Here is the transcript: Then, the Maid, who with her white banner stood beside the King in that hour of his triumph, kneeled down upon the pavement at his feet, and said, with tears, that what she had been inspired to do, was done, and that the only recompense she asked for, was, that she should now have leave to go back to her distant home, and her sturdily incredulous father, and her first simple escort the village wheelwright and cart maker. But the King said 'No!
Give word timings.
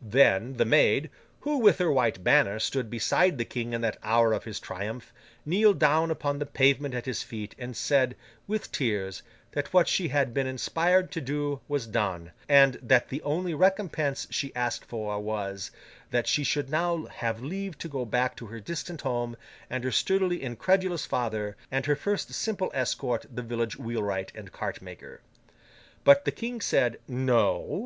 Then, 0.00 0.54
the 0.56 0.64
Maid, 0.64 1.10
who 1.42 1.58
with 1.58 1.76
her 1.76 1.92
white 1.92 2.24
banner 2.24 2.58
stood 2.58 2.88
beside 2.88 3.36
the 3.36 3.44
King 3.44 3.74
in 3.74 3.82
that 3.82 3.98
hour 4.02 4.32
of 4.32 4.44
his 4.44 4.58
triumph, 4.58 5.12
kneeled 5.44 5.78
down 5.78 6.10
upon 6.10 6.38
the 6.38 6.46
pavement 6.46 6.94
at 6.94 7.04
his 7.04 7.22
feet, 7.22 7.54
and 7.58 7.76
said, 7.76 8.16
with 8.46 8.72
tears, 8.72 9.22
that 9.52 9.74
what 9.74 9.86
she 9.86 10.08
had 10.08 10.32
been 10.32 10.46
inspired 10.46 11.10
to 11.12 11.20
do, 11.20 11.60
was 11.68 11.86
done, 11.86 12.32
and 12.48 12.78
that 12.80 13.10
the 13.10 13.20
only 13.24 13.52
recompense 13.52 14.26
she 14.30 14.54
asked 14.56 14.86
for, 14.86 15.20
was, 15.20 15.70
that 16.10 16.26
she 16.26 16.44
should 16.44 16.70
now 16.70 17.04
have 17.04 17.42
leave 17.42 17.76
to 17.76 17.86
go 17.86 18.06
back 18.06 18.34
to 18.36 18.46
her 18.46 18.60
distant 18.60 19.02
home, 19.02 19.36
and 19.68 19.84
her 19.84 19.92
sturdily 19.92 20.42
incredulous 20.42 21.04
father, 21.04 21.58
and 21.70 21.84
her 21.84 21.94
first 21.94 22.32
simple 22.32 22.70
escort 22.72 23.26
the 23.30 23.42
village 23.42 23.76
wheelwright 23.76 24.32
and 24.34 24.50
cart 24.50 24.80
maker. 24.80 25.20
But 26.04 26.24
the 26.24 26.32
King 26.32 26.62
said 26.62 27.00
'No! 27.06 27.82